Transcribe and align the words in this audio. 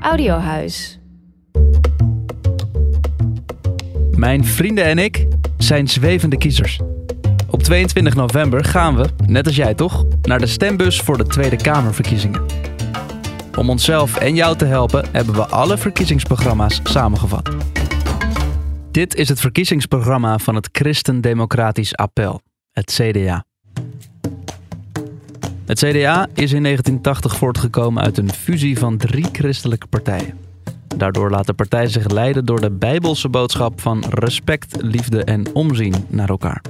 Audiohuis. 0.00 0.98
Mijn 4.16 4.44
vrienden 4.44 4.84
en 4.84 4.98
ik 4.98 5.26
zijn 5.56 5.88
zwevende 5.88 6.38
kiezers. 6.38 6.80
Op 7.50 7.62
22 7.62 8.14
november 8.14 8.64
gaan 8.64 8.96
we, 8.96 9.08
net 9.26 9.46
als 9.46 9.56
jij 9.56 9.74
toch, 9.74 10.06
naar 10.22 10.38
de 10.38 10.46
stembus 10.46 11.00
voor 11.00 11.18
de 11.18 11.26
Tweede 11.26 11.56
Kamerverkiezingen. 11.56 12.42
Om 13.56 13.70
onszelf 13.70 14.16
en 14.16 14.34
jou 14.34 14.56
te 14.56 14.64
helpen 14.64 15.04
hebben 15.12 15.34
we 15.34 15.46
alle 15.46 15.78
verkiezingsprogramma's 15.78 16.80
samengevat. 16.84 17.50
Dit 18.90 19.14
is 19.14 19.28
het 19.28 19.40
verkiezingsprogramma 19.40 20.38
van 20.38 20.54
het 20.54 20.68
Christen-Democratisch 20.72 21.96
Appel, 21.96 22.40
het 22.72 22.92
CDA. 22.92 23.47
Het 25.68 25.78
CDA 25.78 26.26
is 26.34 26.52
in 26.52 26.62
1980 26.62 27.36
voortgekomen 27.36 28.02
uit 28.02 28.18
een 28.18 28.32
fusie 28.32 28.78
van 28.78 28.96
drie 28.96 29.26
christelijke 29.32 29.86
partijen. 29.86 30.38
Daardoor 30.96 31.30
laat 31.30 31.46
de 31.46 31.52
partij 31.52 31.86
zich 31.86 32.08
leiden 32.08 32.44
door 32.44 32.60
de 32.60 32.70
bijbelse 32.70 33.28
boodschap 33.28 33.80
van 33.80 34.04
respect, 34.10 34.82
liefde 34.82 35.24
en 35.24 35.54
omzien 35.54 35.94
naar 36.08 36.28
elkaar. 36.28 36.62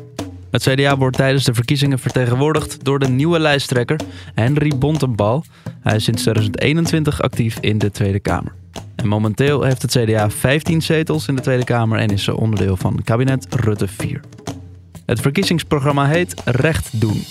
Het 0.50 0.62
CDA 0.62 0.96
wordt 0.96 1.16
tijdens 1.16 1.44
de 1.44 1.54
verkiezingen 1.54 1.98
vertegenwoordigd 1.98 2.84
door 2.84 2.98
de 2.98 3.08
nieuwe 3.08 3.38
lijsttrekker 3.38 4.00
Henry 4.34 4.78
Bontenbal. 4.78 5.44
Hij 5.80 5.96
is 5.96 6.04
sinds 6.04 6.22
2021 6.22 7.20
actief 7.20 7.58
in 7.60 7.78
de 7.78 7.90
Tweede 7.90 8.20
Kamer. 8.20 8.52
En 8.96 9.08
momenteel 9.08 9.62
heeft 9.62 9.82
het 9.82 9.90
CDA 9.90 10.30
15 10.30 10.82
zetels 10.82 11.28
in 11.28 11.36
de 11.36 11.42
Tweede 11.42 11.64
Kamer 11.64 11.98
en 11.98 12.08
is 12.08 12.24
ze 12.24 12.36
onderdeel 12.36 12.76
van 12.76 13.00
kabinet 13.04 13.46
Rutte 13.54 13.88
4. 13.88 14.20
Het 15.06 15.20
verkiezingsprogramma 15.20 16.06
heet 16.06 16.42
Recht 16.44 17.00
doen. 17.00 17.22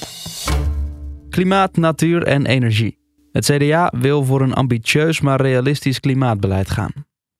Klimaat, 1.37 1.75
natuur 1.75 2.23
en 2.23 2.45
energie. 2.45 2.97
Het 3.31 3.45
CDA 3.45 3.93
wil 3.97 4.23
voor 4.23 4.41
een 4.41 4.53
ambitieus 4.53 5.21
maar 5.21 5.41
realistisch 5.41 5.99
klimaatbeleid 5.99 6.69
gaan. 6.69 6.91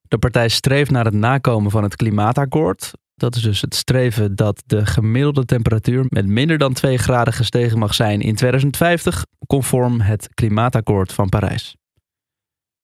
De 0.01 0.17
partij 0.17 0.49
streeft 0.49 0.91
naar 0.91 1.05
het 1.05 1.13
nakomen 1.13 1.71
van 1.71 1.83
het 1.83 1.95
klimaatakkoord. 1.95 2.91
Dat 3.15 3.35
is 3.35 3.41
dus 3.41 3.61
het 3.61 3.75
streven 3.75 4.35
dat 4.35 4.63
de 4.65 4.85
gemiddelde 4.85 5.45
temperatuur 5.45 6.05
met 6.09 6.25
minder 6.25 6.57
dan 6.57 6.73
2 6.73 6.97
graden 6.97 7.33
gestegen 7.33 7.79
mag 7.79 7.93
zijn 7.93 8.21
in 8.21 8.35
2050, 8.35 9.25
conform 9.47 10.01
het 10.01 10.29
klimaatakkoord 10.33 11.13
van 11.13 11.29
Parijs. 11.29 11.75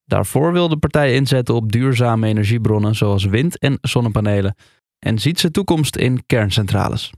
Daarvoor 0.06 0.52
wil 0.52 0.70
de 0.70 0.78
partij 0.78 1.14
inzetten 1.14 1.56
op 1.56 1.72
duurzame 1.72 2.28
energiebronnen 2.28 2.96
zoals 2.96 3.26
wind- 3.26 3.60
en 3.60 3.78
zonnepanelen 3.82 4.56
en 5.00 5.20
ziet 5.20 5.40
ze 5.40 5.52
toekomst 5.52 5.96
in 5.96 6.24
kerncentrales. 6.26 7.12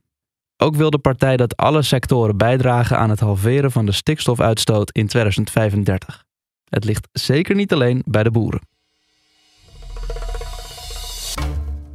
Ook 0.65 0.75
wil 0.75 0.89
de 0.89 0.97
partij 0.97 1.37
dat 1.37 1.57
alle 1.57 1.81
sectoren 1.81 2.37
bijdragen 2.37 2.97
aan 2.97 3.09
het 3.09 3.19
halveren 3.19 3.71
van 3.71 3.85
de 3.85 3.91
stikstofuitstoot 3.91 4.91
in 4.91 5.07
2035. 5.07 6.23
Het 6.69 6.83
ligt 6.83 7.07
zeker 7.11 7.55
niet 7.55 7.73
alleen 7.73 8.01
bij 8.05 8.23
de 8.23 8.31
boeren. 8.31 8.61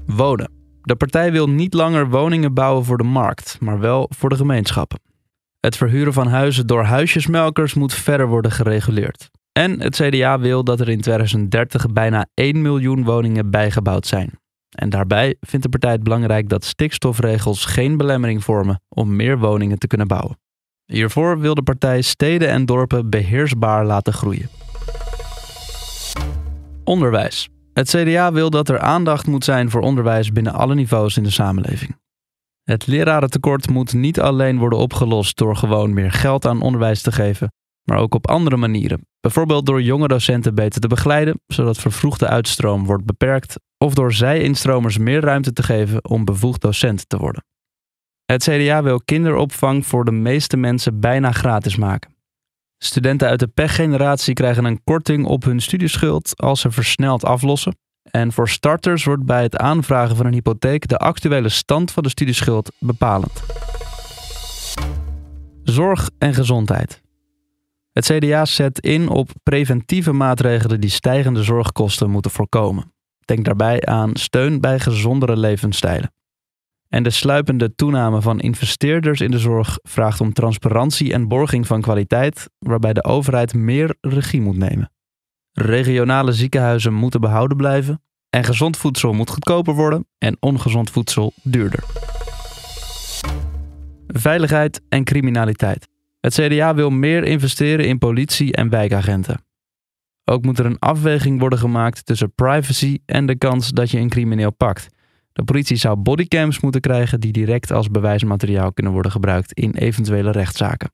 Wonen. 0.06 0.50
De 0.82 0.96
partij 0.96 1.32
wil 1.32 1.48
niet 1.48 1.74
langer 1.74 2.08
woningen 2.08 2.54
bouwen 2.54 2.84
voor 2.84 2.98
de 2.98 3.04
markt, 3.04 3.56
maar 3.60 3.78
wel 3.78 4.10
voor 4.16 4.28
de 4.28 4.36
gemeenschappen. 4.36 5.00
Het 5.60 5.76
verhuren 5.76 6.12
van 6.12 6.26
huizen 6.26 6.66
door 6.66 6.84
huisjesmelkers 6.84 7.74
moet 7.74 7.94
verder 7.94 8.28
worden 8.28 8.52
gereguleerd. 8.52 9.30
En 9.52 9.80
het 9.80 9.96
CDA 9.96 10.38
wil 10.38 10.64
dat 10.64 10.80
er 10.80 10.88
in 10.88 11.00
2030 11.00 11.92
bijna 11.92 12.26
1 12.34 12.62
miljoen 12.62 13.04
woningen 13.04 13.50
bijgebouwd 13.50 14.06
zijn. 14.06 14.39
En 14.70 14.90
daarbij 14.90 15.36
vindt 15.40 15.64
de 15.64 15.70
partij 15.70 15.92
het 15.92 16.02
belangrijk 16.02 16.48
dat 16.48 16.64
stikstofregels 16.64 17.64
geen 17.64 17.96
belemmering 17.96 18.44
vormen 18.44 18.80
om 18.88 19.16
meer 19.16 19.38
woningen 19.38 19.78
te 19.78 19.86
kunnen 19.86 20.06
bouwen. 20.06 20.38
Hiervoor 20.84 21.38
wil 21.38 21.54
de 21.54 21.62
partij 21.62 22.02
steden 22.02 22.48
en 22.48 22.64
dorpen 22.64 23.10
beheersbaar 23.10 23.84
laten 23.86 24.12
groeien. 24.12 24.48
Onderwijs. 26.84 27.48
Het 27.72 27.88
CDA 27.88 28.32
wil 28.32 28.50
dat 28.50 28.68
er 28.68 28.78
aandacht 28.78 29.26
moet 29.26 29.44
zijn 29.44 29.70
voor 29.70 29.80
onderwijs 29.80 30.32
binnen 30.32 30.52
alle 30.52 30.74
niveaus 30.74 31.16
in 31.16 31.22
de 31.22 31.30
samenleving. 31.30 31.96
Het 32.62 32.86
lerarentekort 32.86 33.68
moet 33.68 33.92
niet 33.92 34.20
alleen 34.20 34.58
worden 34.58 34.78
opgelost 34.78 35.36
door 35.36 35.56
gewoon 35.56 35.94
meer 35.94 36.12
geld 36.12 36.46
aan 36.46 36.62
onderwijs 36.62 37.02
te 37.02 37.12
geven, 37.12 37.52
maar 37.84 37.98
ook 37.98 38.14
op 38.14 38.28
andere 38.28 38.56
manieren. 38.56 39.06
Bijvoorbeeld 39.20 39.66
door 39.66 39.82
jonge 39.82 40.08
docenten 40.08 40.54
beter 40.54 40.80
te 40.80 40.88
begeleiden, 40.88 41.40
zodat 41.46 41.78
vervroegde 41.78 42.26
uitstroom 42.26 42.84
wordt 42.84 43.04
beperkt, 43.04 43.60
of 43.78 43.94
door 43.94 44.12
zij-instromers 44.12 44.98
meer 44.98 45.20
ruimte 45.20 45.52
te 45.52 45.62
geven 45.62 46.08
om 46.08 46.24
bevoegd 46.24 46.60
docent 46.60 47.08
te 47.08 47.16
worden. 47.16 47.44
Het 48.24 48.42
CDA 48.42 48.82
wil 48.82 49.00
kinderopvang 49.04 49.86
voor 49.86 50.04
de 50.04 50.12
meeste 50.12 50.56
mensen 50.56 51.00
bijna 51.00 51.32
gratis 51.32 51.76
maken. 51.76 52.14
Studenten 52.78 53.28
uit 53.28 53.38
de 53.38 53.46
pechgeneratie 53.46 54.34
krijgen 54.34 54.64
een 54.64 54.84
korting 54.84 55.26
op 55.26 55.44
hun 55.44 55.60
studieschuld 55.60 56.36
als 56.36 56.60
ze 56.60 56.70
versneld 56.70 57.24
aflossen. 57.24 57.76
En 58.10 58.32
voor 58.32 58.48
starters 58.48 59.04
wordt 59.04 59.24
bij 59.24 59.42
het 59.42 59.56
aanvragen 59.56 60.16
van 60.16 60.26
een 60.26 60.32
hypotheek 60.32 60.88
de 60.88 60.98
actuele 60.98 61.48
stand 61.48 61.92
van 61.92 62.02
de 62.02 62.08
studieschuld 62.08 62.72
bepalend. 62.78 63.42
Zorg 65.62 66.10
en 66.18 66.34
gezondheid. 66.34 66.99
Het 67.92 68.04
CDA 68.04 68.44
zet 68.44 68.80
in 68.80 69.08
op 69.08 69.30
preventieve 69.42 70.12
maatregelen 70.12 70.80
die 70.80 70.90
stijgende 70.90 71.42
zorgkosten 71.42 72.10
moeten 72.10 72.30
voorkomen. 72.30 72.92
Denk 73.24 73.44
daarbij 73.44 73.86
aan 73.86 74.16
steun 74.16 74.60
bij 74.60 74.80
gezondere 74.80 75.36
levensstijlen. 75.36 76.12
En 76.88 77.02
de 77.02 77.10
sluipende 77.10 77.74
toename 77.74 78.20
van 78.22 78.40
investeerders 78.40 79.20
in 79.20 79.30
de 79.30 79.38
zorg 79.38 79.78
vraagt 79.82 80.20
om 80.20 80.32
transparantie 80.32 81.12
en 81.12 81.28
borging 81.28 81.66
van 81.66 81.80
kwaliteit, 81.80 82.50
waarbij 82.58 82.92
de 82.92 83.04
overheid 83.04 83.54
meer 83.54 83.96
regie 84.00 84.40
moet 84.40 84.56
nemen. 84.56 84.92
Regionale 85.52 86.32
ziekenhuizen 86.32 86.94
moeten 86.94 87.20
behouden 87.20 87.56
blijven 87.56 88.02
en 88.30 88.44
gezond 88.44 88.76
voedsel 88.76 89.12
moet 89.12 89.30
goedkoper 89.30 89.74
worden 89.74 90.06
en 90.18 90.36
ongezond 90.40 90.90
voedsel 90.90 91.32
duurder. 91.42 91.84
Veiligheid 94.06 94.80
en 94.88 95.04
criminaliteit. 95.04 95.89
Het 96.20 96.34
CDA 96.34 96.74
wil 96.74 96.90
meer 96.90 97.24
investeren 97.24 97.86
in 97.86 97.98
politie 97.98 98.52
en 98.52 98.68
wijkagenten. 98.68 99.44
Ook 100.24 100.44
moet 100.44 100.58
er 100.58 100.66
een 100.66 100.78
afweging 100.78 101.40
worden 101.40 101.58
gemaakt 101.58 102.06
tussen 102.06 102.34
privacy 102.34 102.98
en 103.06 103.26
de 103.26 103.38
kans 103.38 103.70
dat 103.70 103.90
je 103.90 103.98
een 103.98 104.08
crimineel 104.08 104.52
pakt. 104.52 104.88
De 105.32 105.44
politie 105.44 105.76
zou 105.76 105.96
bodycams 105.96 106.60
moeten 106.60 106.80
krijgen 106.80 107.20
die 107.20 107.32
direct 107.32 107.70
als 107.72 107.88
bewijsmateriaal 107.88 108.72
kunnen 108.72 108.92
worden 108.92 109.12
gebruikt 109.12 109.52
in 109.52 109.74
eventuele 109.74 110.30
rechtszaken. 110.30 110.92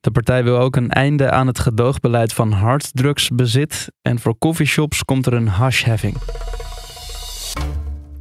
De 0.00 0.10
partij 0.10 0.44
wil 0.44 0.58
ook 0.58 0.76
een 0.76 0.90
einde 0.90 1.30
aan 1.30 1.46
het 1.46 1.58
gedoogbeleid 1.58 2.32
van 2.32 2.52
harddrugsbezit 2.52 3.92
en 4.02 4.18
voor 4.18 4.38
coffeeshops 4.38 5.04
komt 5.04 5.26
er 5.26 5.32
een 5.32 5.48
hashheffing. 5.48 6.16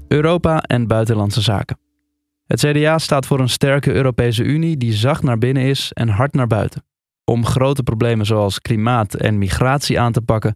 Europa 0.07 0.61
en 0.61 0.87
buitenlandse 0.87 1.41
zaken. 1.41 1.88
Het 2.49 2.59
CDA 2.59 2.97
staat 2.97 3.25
voor 3.25 3.39
een 3.39 3.49
sterke 3.49 3.93
Europese 3.93 4.43
Unie 4.43 4.77
die 4.77 4.93
zacht 4.93 5.23
naar 5.23 5.37
binnen 5.37 5.63
is 5.63 5.93
en 5.93 6.07
hard 6.07 6.33
naar 6.33 6.47
buiten. 6.47 6.83
Om 7.23 7.45
grote 7.45 7.83
problemen 7.83 8.25
zoals 8.25 8.59
klimaat 8.59 9.13
en 9.13 9.37
migratie 9.37 9.99
aan 9.99 10.11
te 10.11 10.21
pakken, 10.21 10.55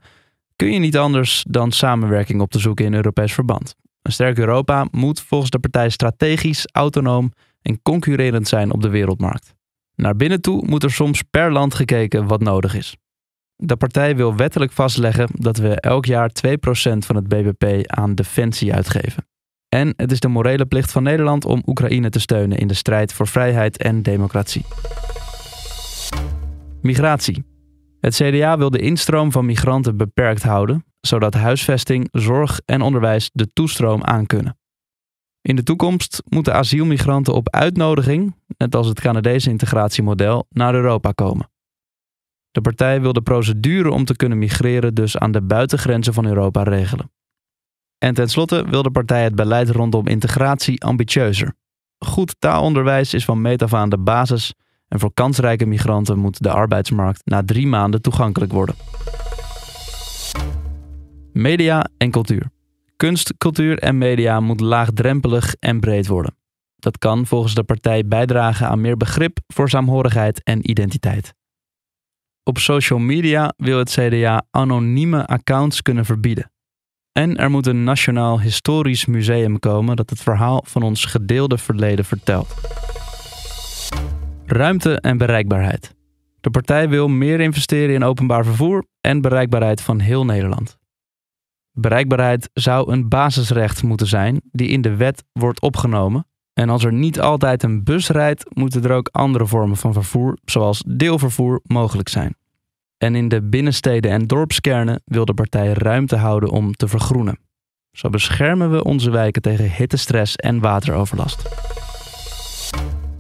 kun 0.56 0.72
je 0.74 0.80
niet 0.80 0.98
anders 0.98 1.46
dan 1.50 1.72
samenwerking 1.72 2.42
op 2.42 2.52
te 2.52 2.60
zoeken 2.60 2.86
in 2.86 2.94
Europees 2.94 3.34
verband. 3.34 3.76
Een 4.02 4.12
sterk 4.12 4.38
Europa 4.38 4.88
moet 4.92 5.22
volgens 5.22 5.50
de 5.50 5.60
partij 5.60 5.90
strategisch, 5.90 6.68
autonoom 6.72 7.32
en 7.62 7.82
concurrerend 7.82 8.48
zijn 8.48 8.72
op 8.72 8.82
de 8.82 8.90
wereldmarkt. 8.90 9.54
Naar 9.96 10.16
binnen 10.16 10.42
toe 10.42 10.66
moet 10.66 10.84
er 10.84 10.92
soms 10.92 11.22
per 11.22 11.52
land 11.52 11.74
gekeken 11.74 12.28
wat 12.28 12.42
nodig 12.42 12.76
is. 12.76 12.96
De 13.56 13.76
partij 13.76 14.16
wil 14.16 14.36
wettelijk 14.36 14.72
vastleggen 14.72 15.30
dat 15.32 15.58
we 15.58 15.80
elk 15.80 16.06
jaar 16.06 16.32
2% 16.48 16.52
van 16.98 17.16
het 17.16 17.28
BBP 17.28 17.88
aan 17.88 18.16
defensie 18.16 18.74
uitgeven. 18.74 19.26
En 19.74 19.94
het 19.96 20.12
is 20.12 20.20
de 20.20 20.28
morele 20.28 20.66
plicht 20.66 20.92
van 20.92 21.04
Nederland 21.04 21.46
om 21.46 21.64
Oekraïne 21.66 22.10
te 22.10 22.20
steunen 22.20 22.58
in 22.58 22.68
de 22.68 22.74
strijd 22.74 23.14
voor 23.14 23.28
vrijheid 23.28 23.78
en 23.78 24.02
democratie. 24.02 24.66
Migratie. 26.82 27.46
Het 28.00 28.16
CDA 28.16 28.58
wil 28.58 28.70
de 28.70 28.80
instroom 28.80 29.32
van 29.32 29.46
migranten 29.46 29.98
beperkt 29.98 30.44
houden, 30.44 30.86
zodat 31.02 31.34
huisvesting, 31.34 32.08
zorg 32.12 32.60
en 32.66 32.82
onderwijs 32.82 33.30
de 33.34 33.54
toestroom 33.54 34.04
aankunnen. 34.04 34.58
In 35.42 35.56
de 35.56 35.64
toekomst 35.64 36.24
moeten 36.30 36.54
asielmigranten 36.54 37.34
op 37.34 37.50
uitnodiging, 37.50 38.36
net 38.58 38.76
als 38.76 38.88
het 38.88 39.00
Canadese 39.00 39.50
integratiemodel, 39.50 40.46
naar 40.50 40.74
Europa 40.74 41.12
komen. 41.12 41.50
De 42.52 42.62
partij 42.62 43.02
wil 43.02 43.14
de 43.14 43.22
procedure 43.22 43.92
om 43.92 44.06
te 44.06 44.16
kunnen 44.16 44.38
migreren 44.38 44.94
dus 44.94 45.18
aan 45.18 45.32
de 45.32 45.42
buitengrenzen 45.42 46.14
van 46.14 46.26
Europa 46.26 46.64
regelen. 46.64 47.12
En 48.04 48.14
tenslotte 48.14 48.66
wil 48.70 48.84
de 48.84 48.92
partij 48.92 49.24
het 49.24 49.36
beleid 49.36 49.70
rondom 49.70 50.08
integratie 50.08 50.84
ambitieuzer. 50.84 51.54
Goed 51.98 52.36
taalonderwijs 52.40 53.14
is 53.14 53.26
van 53.26 53.42
meet 53.42 53.62
af 53.62 53.74
aan 53.74 53.90
de 53.90 53.98
basis 53.98 54.54
en 54.88 55.00
voor 55.00 55.14
kansrijke 55.14 55.66
migranten 55.66 56.20
moet 56.20 56.44
de 56.44 56.50
arbeidsmarkt 56.50 57.22
na 57.26 57.44
drie 57.44 57.68
maanden 57.68 58.02
toegankelijk 58.02 58.52
worden. 58.52 58.76
Media 61.34 61.90
en 61.98 62.12
cultuur. 62.12 62.50
Kunst, 62.96 63.34
cultuur 63.38 63.80
en 63.80 63.98
media 63.98 64.40
moet 64.40 64.60
laagdrempelig 64.60 65.56
en 65.60 65.80
breed 65.80 66.08
worden. 66.08 66.36
Dat 66.76 66.98
kan 66.98 67.26
volgens 67.26 67.54
de 67.54 67.64
partij 67.64 68.06
bijdragen 68.08 68.68
aan 68.68 68.82
meer 68.82 68.98
begrip 68.98 69.40
voor 69.48 69.70
saamhorigheid 69.70 70.44
en 70.44 70.70
identiteit. 70.70 71.34
Op 72.44 72.58
social 72.58 73.00
media 73.00 73.54
wil 73.58 73.78
het 73.78 73.90
CDA 73.90 74.46
anonieme 74.52 75.26
accounts 75.26 75.82
kunnen 75.82 76.06
verbieden. 76.06 76.52
En 77.14 77.38
er 77.38 77.50
moet 77.50 77.68
een 77.68 77.84
nationaal 77.84 78.40
historisch 78.40 79.06
museum 79.06 79.60
komen 79.60 79.96
dat 79.96 80.10
het 80.10 80.22
verhaal 80.22 80.64
van 80.66 80.84
ons 80.84 81.06
gedeelde 81.06 81.58
verleden 81.58 82.06
vertelt. 82.06 82.54
Ruimte 84.46 85.00
en 85.00 85.18
bereikbaarheid. 85.18 85.96
De 86.42 86.50
partij 86.50 86.90
wil 86.90 87.08
meer 87.08 87.40
investeren 87.40 87.96
in 87.96 88.04
openbaar 88.04 88.46
vervoer 88.46 88.86
en 89.02 89.22
bereikbaarheid 89.22 89.82
van 89.82 90.00
heel 90.00 90.26
Nederland. 90.26 90.78
Bereikbaarheid 91.72 92.50
zou 92.54 92.92
een 92.92 93.10
basisrecht 93.10 93.84
moeten 93.84 94.08
zijn 94.08 94.42
die 94.52 94.68
in 94.68 94.82
de 94.82 94.96
wet 94.96 95.24
wordt 95.32 95.62
opgenomen. 95.62 96.28
En 96.54 96.70
als 96.70 96.84
er 96.84 96.94
niet 96.94 97.20
altijd 97.20 97.64
een 97.64 97.84
bus 97.84 98.10
rijdt, 98.10 98.56
moeten 98.56 98.84
er 98.84 98.92
ook 98.92 99.10
andere 99.12 99.46
vormen 99.46 99.78
van 99.78 99.94
vervoer, 99.94 100.38
zoals 100.46 100.84
deelvervoer, 100.88 101.62
mogelijk 101.64 102.10
zijn. 102.10 102.36
En 103.04 103.16
in 103.16 103.28
de 103.28 103.42
binnensteden 103.42 104.12
en 104.12 104.28
dorpskernen 104.28 105.02
wil 105.06 105.26
de 105.26 105.34
partij 105.34 105.74
ruimte 105.74 106.16
houden 106.16 106.50
om 106.50 106.74
te 106.74 106.88
vergroenen. 106.88 107.40
Zo 107.92 108.10
beschermen 108.10 108.72
we 108.72 108.84
onze 108.84 109.10
wijken 109.10 109.42
tegen 109.42 109.72
hittestress 109.72 110.36
en 110.36 110.60
wateroverlast. 110.60 111.50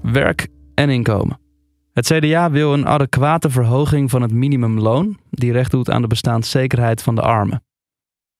Werk 0.01 0.47
en 0.73 0.89
inkomen. 0.89 1.39
Het 1.93 2.05
CDA 2.05 2.51
wil 2.51 2.73
een 2.73 2.87
adequate 2.87 3.49
verhoging 3.49 4.09
van 4.09 4.21
het 4.21 4.31
minimumloon, 4.31 5.17
die 5.29 5.51
recht 5.51 5.71
doet 5.71 5.89
aan 5.89 6.01
de 6.01 6.07
bestaanszekerheid 6.07 7.01
van 7.01 7.15
de 7.15 7.21
armen. 7.21 7.63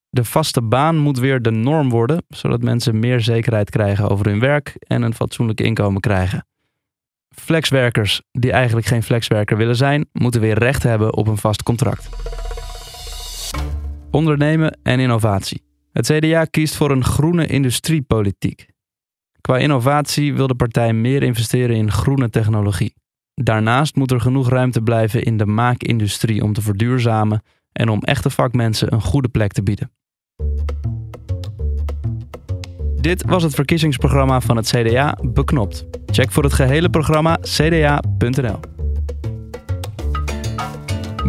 De 0.10 0.24
vaste 0.24 0.62
baan 0.62 0.98
moet 0.98 1.20
weer 1.20 1.42
de 1.42 1.52
norm 1.52 1.90
worden, 1.90 2.24
zodat 2.28 2.62
mensen 2.62 3.00
meer 3.00 3.22
zekerheid 3.22 3.70
krijgen 3.70 4.10
over 4.10 4.26
hun 4.26 4.40
werk 4.40 4.76
en 4.80 5.02
een 5.02 5.14
fatsoenlijk 5.14 5.62
inkomen 5.62 6.02
krijgen. 6.02 6.46
Flexwerkers 7.36 8.22
die 8.32 8.52
eigenlijk 8.52 8.88
geen 8.88 9.04
flexwerker 9.04 9.58
willen 9.58 9.76
zijn, 9.76 10.06
moeten 10.12 10.42
weer 10.42 10.58
recht 10.58 10.84
hebben 10.84 11.14
op 11.14 11.28
een 11.28 11.38
vast 11.38 11.64
contract. 11.64 12.10
Ondernemen 14.12 14.80
en 14.84 15.00
innovatie. 15.00 15.64
Het 15.92 16.06
CDA 16.06 16.46
kiest 16.46 16.76
voor 16.76 16.92
een 16.92 17.04
groene 17.04 17.46
industriepolitiek. 17.46 18.66
Qua 19.42 19.58
innovatie 19.58 20.34
wil 20.34 20.48
de 20.48 20.56
partij 20.56 20.94
meer 20.94 21.24
investeren 21.24 21.76
in 21.76 21.92
groene 21.92 22.30
technologie. 22.30 22.94
Daarnaast 23.34 23.96
moet 23.96 24.12
er 24.12 24.22
genoeg 24.22 24.50
ruimte 24.50 24.82
blijven 24.82 25.24
in 25.24 25.38
de 25.38 25.46
maakindustrie 25.46 26.44
om 26.44 26.54
te 26.54 26.62
verduurzamen 26.62 27.42
en 27.72 27.90
om 27.90 28.02
echte 28.02 28.30
vakmensen 28.30 28.94
een 28.94 29.02
goede 29.02 29.30
plek 29.30 29.52
te 29.52 29.64
bieden. 29.64 29.92
Dit 33.04 33.24
was 33.26 33.44
het 33.44 33.56
verkiezingsprogramma 33.56 34.42
van 34.42 34.56
het 34.56 34.68
CDA 34.68 35.18
Beknopt. 35.22 35.86
Check 36.06 36.32
voor 36.32 36.44
het 36.44 36.54
gehele 36.54 36.90
programma 36.90 37.38
cda.nl. 37.42 38.60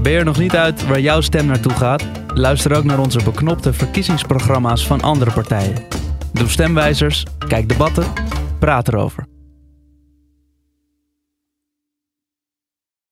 Ben 0.03 0.13
je 0.13 0.19
er 0.19 0.25
nog 0.25 0.39
niet 0.39 0.57
uit 0.57 0.87
waar 0.87 1.01
jouw 1.01 1.21
stem 1.21 1.47
naartoe 1.47 1.73
gaat? 1.73 2.05
Luister 2.35 2.77
ook 2.77 2.85
naar 2.85 2.99
onze 2.99 3.25
beknopte 3.25 3.73
verkiezingsprogramma's 3.73 4.87
van 4.87 5.01
andere 5.01 5.33
partijen. 5.33 5.85
Doe 6.33 6.49
stemwijzers, 6.49 7.27
kijk 7.49 7.69
debatten, 7.69 8.05
praat 8.59 8.89
erover. 8.89 9.24